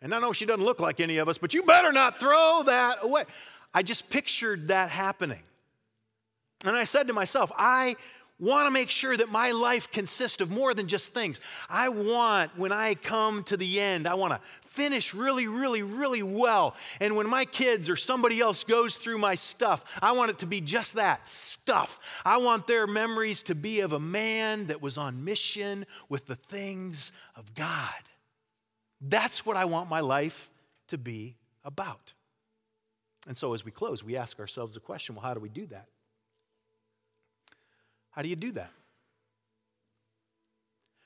[0.02, 2.64] And I know she doesn't look like any of us, but you better not throw
[2.66, 3.24] that away.
[3.72, 5.40] I just pictured that happening.
[6.64, 7.96] And I said to myself, I
[8.40, 11.38] want to make sure that my life consists of more than just things.
[11.68, 16.22] I want, when I come to the end, I want to finish really, really, really
[16.22, 16.74] well.
[17.00, 20.46] And when my kids or somebody else goes through my stuff, I want it to
[20.46, 22.00] be just that stuff.
[22.24, 26.36] I want their memories to be of a man that was on mission with the
[26.36, 27.92] things of God.
[29.00, 30.50] That's what I want my life
[30.88, 32.12] to be about.
[33.28, 35.66] And so as we close, we ask ourselves the question well, how do we do
[35.66, 35.86] that?
[38.14, 38.70] How do you do that?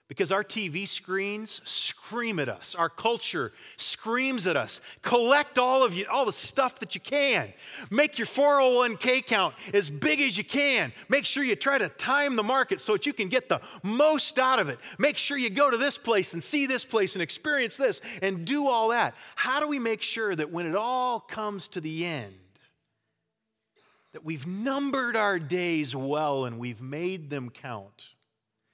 [0.08, 2.74] Because our TV screens scream at us.
[2.74, 4.80] Our culture screams at us.
[5.02, 7.52] Collect all of you, all the stuff that you can.
[7.90, 10.94] Make your 401k count as big as you can.
[11.10, 14.38] Make sure you try to time the market so that you can get the most
[14.38, 14.78] out of it.
[14.98, 18.46] Make sure you go to this place and see this place and experience this and
[18.46, 19.14] do all that.
[19.36, 22.34] How do we make sure that when it all comes to the end,
[24.18, 28.08] that we've numbered our days well and we've made them count?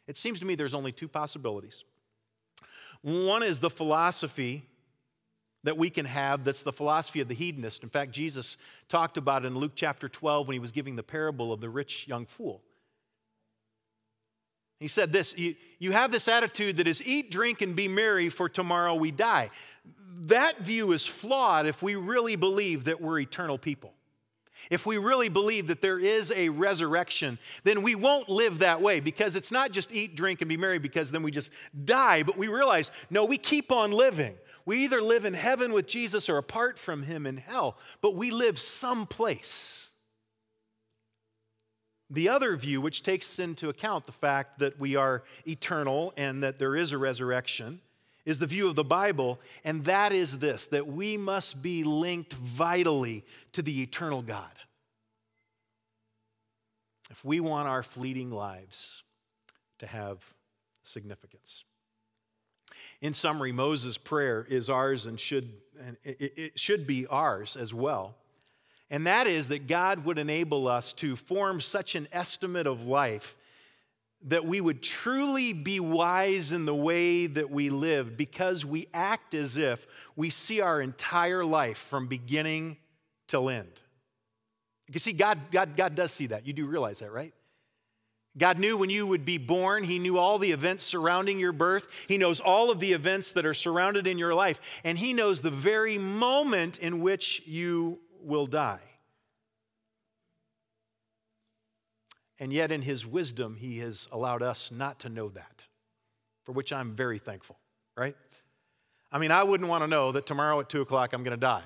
[0.09, 1.85] It seems to me there's only two possibilities.
[3.03, 4.65] One is the philosophy
[5.65, 7.83] that we can have that's the philosophy of the hedonist.
[7.83, 8.57] In fact, Jesus
[8.89, 11.69] talked about it in Luke chapter 12 when he was giving the parable of the
[11.69, 12.63] rich young fool.
[14.81, 18.31] He said this you, you have this attitude that is eat, drink, and be merry,
[18.31, 19.51] for tomorrow we die.
[20.23, 23.94] That view is flawed if we really believe that we're eternal people.
[24.71, 29.01] If we really believe that there is a resurrection, then we won't live that way
[29.01, 31.51] because it's not just eat, drink, and be merry because then we just
[31.85, 34.35] die, but we realize, no, we keep on living.
[34.67, 38.31] We either live in heaven with Jesus or apart from him in hell, but we
[38.31, 39.91] live someplace.
[42.11, 46.59] The other view, which takes into account the fact that we are eternal and that
[46.59, 47.81] there is a resurrection,
[48.25, 52.33] is the view of the Bible, and that is this that we must be linked
[52.33, 54.51] vitally to the eternal God.
[57.11, 59.03] If we want our fleeting lives
[59.79, 60.19] to have
[60.83, 61.65] significance.
[63.01, 68.17] In summary, Moses' prayer is ours and should, and it should be ours as well.
[68.91, 73.37] And that is that God would enable us to form such an estimate of life
[74.25, 79.35] that we would truly be wise in the way that we live because we act
[79.35, 82.79] as if we see our entire life from beginning
[83.29, 83.81] till end.
[84.91, 86.47] You see, God, God, God does see that.
[86.47, 87.33] You do realize that, right?
[88.37, 89.85] God knew when you would be born.
[89.85, 91.87] He knew all the events surrounding your birth.
[92.09, 94.61] He knows all of the events that are surrounded in your life.
[94.83, 98.81] And He knows the very moment in which you will die.
[102.39, 105.65] And yet, in his wisdom, he has allowed us not to know that,
[106.45, 107.59] for which I'm very thankful,
[107.97, 108.17] right?
[109.13, 111.41] I mean, I wouldn't want to know that tomorrow at 2 o'clock I'm going to
[111.41, 111.63] die,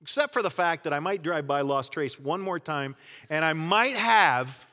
[0.00, 2.94] except for the fact that I might drive by Lost Trace one more time
[3.28, 4.64] and I might have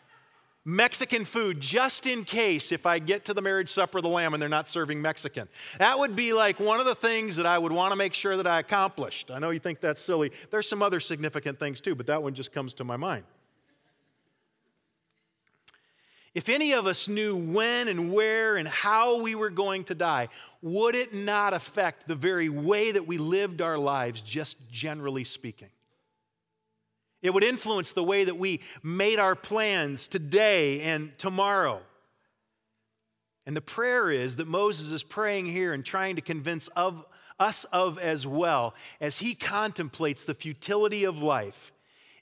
[0.66, 4.36] Mexican food just in case if I get to the marriage supper of the Lamb
[4.36, 5.48] and they're not serving Mexican.
[5.80, 8.38] That would be like one of the things that I would want to make sure
[8.38, 9.32] that I accomplished.
[9.32, 10.32] I know you think that's silly.
[10.52, 13.24] There's some other significant things too, but that one just comes to my mind.
[16.36, 20.30] If any of us knew when and where and how we were going to die,
[20.62, 25.70] would it not affect the very way that we lived our lives, just generally speaking?
[27.22, 31.82] It would influence the way that we made our plans today and tomorrow.
[33.46, 37.06] And the prayer is that Moses is praying here and trying to convince of
[37.40, 41.72] us of as well as he contemplates the futility of life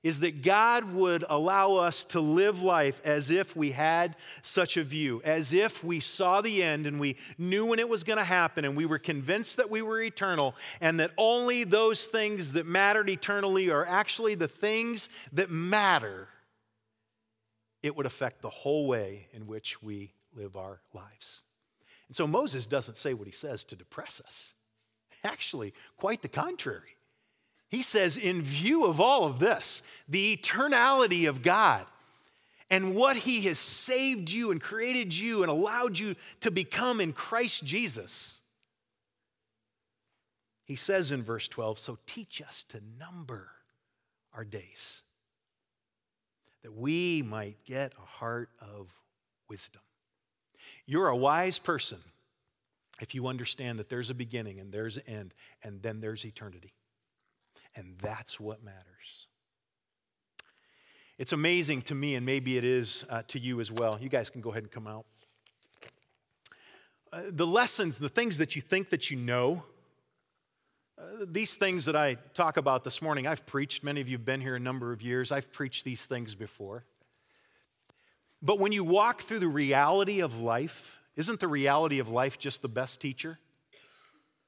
[0.08, 4.84] is that God would allow us to live life as if we had such a
[4.84, 8.24] view, as if we saw the end and we knew when it was going to
[8.24, 12.66] happen and we were convinced that we were eternal and that only those things that
[12.66, 16.30] mattered eternally are actually the things that matter.
[17.84, 21.42] It would affect the whole way in which we live our lives.
[22.08, 24.54] And so Moses doesn't say what he says to depress us.
[25.24, 26.97] Actually, quite the contrary.
[27.70, 31.86] He says, in view of all of this, the eternality of God
[32.70, 37.14] and what He has saved you and created you and allowed you to become in
[37.14, 38.40] Christ Jesus,
[40.64, 43.50] He says in verse 12, So teach us to number
[44.34, 45.02] our days,
[46.64, 48.94] that we might get a heart of
[49.50, 49.82] wisdom.
[50.86, 52.00] You're a wise person
[53.02, 56.74] if you understand that there's a beginning and there's an end, and then there's eternity.
[57.78, 59.28] And that's what matters.
[61.20, 64.00] It's amazing to me, and maybe it is uh, to you as well.
[64.02, 65.06] You guys can go ahead and come out.
[67.14, 69.64] Uh, the lessons, the things that you think that you know,
[71.00, 73.84] uh, these things that I talk about this morning, I've preached.
[73.84, 75.32] Many of you have been here a number of years.
[75.32, 76.84] I've preached these things before.
[78.42, 82.64] But when you walk through the reality of life, isn't the reality of life just
[82.64, 83.38] the best teacher?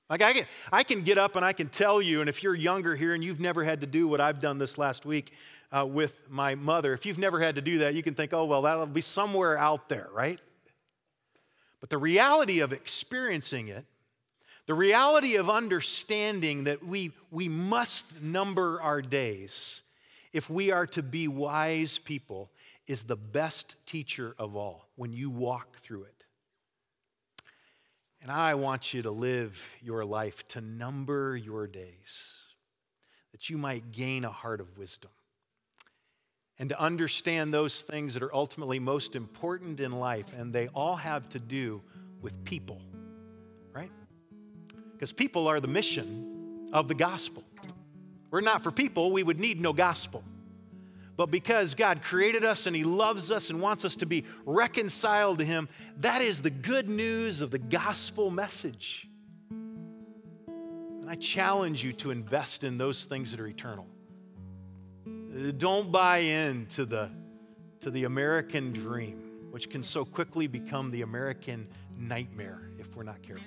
[0.09, 2.55] Like I can, I can get up and I can tell you, and if you're
[2.55, 5.33] younger here and you've never had to do what I've done this last week
[5.71, 8.45] uh, with my mother, if you've never had to do that, you can think, oh,
[8.45, 10.39] well, that'll be somewhere out there, right?
[11.79, 13.85] But the reality of experiencing it,
[14.65, 19.83] the reality of understanding that we, we must number our days
[20.33, 22.51] if we are to be wise people
[22.87, 26.18] is the best teacher of all when you walk through it.
[28.21, 32.35] And I want you to live your life to number your days,
[33.31, 35.11] that you might gain a heart of wisdom
[36.59, 40.25] and to understand those things that are ultimately most important in life.
[40.37, 41.81] And they all have to do
[42.21, 42.81] with people,
[43.71, 43.91] right?
[44.91, 47.45] Because people are the mission of the gospel.
[48.29, 50.23] We're not for people, we would need no gospel.
[51.19, 55.39] But because God created us and He loves us and wants us to be reconciled
[55.39, 55.67] to Him,
[55.97, 59.05] that is the good news of the gospel message.
[59.49, 63.85] And I challenge you to invest in those things that are eternal.
[65.57, 67.09] Don't buy into the,
[67.81, 71.67] to the American dream, which can so quickly become the American
[71.97, 73.45] nightmare if we're not careful.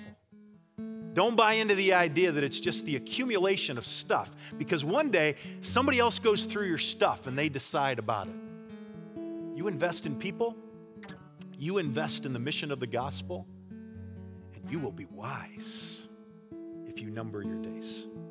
[1.13, 5.35] Don't buy into the idea that it's just the accumulation of stuff, because one day
[5.61, 8.35] somebody else goes through your stuff and they decide about it.
[9.55, 10.55] You invest in people,
[11.57, 13.45] you invest in the mission of the gospel,
[14.55, 16.07] and you will be wise
[16.87, 18.07] if you number your days.